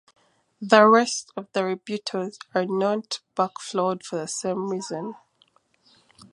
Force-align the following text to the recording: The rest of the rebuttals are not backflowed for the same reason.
The 0.59 0.87
rest 0.87 1.31
of 1.37 1.45
the 1.53 1.59
rebuttals 1.59 2.39
are 2.55 2.65
not 2.65 3.19
backflowed 3.35 4.01
for 4.03 4.15
the 4.17 4.27
same 4.27 4.67
reason. 4.67 5.13